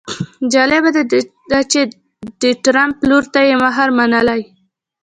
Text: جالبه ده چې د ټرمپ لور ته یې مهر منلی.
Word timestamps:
جالبه 0.53 0.89
ده 1.51 1.59
چې 1.71 1.79
د 2.41 2.43
ټرمپ 2.63 2.97
لور 3.09 3.23
ته 3.33 3.39
یې 3.47 3.55
مهر 3.63 3.87
منلی. 3.97 4.41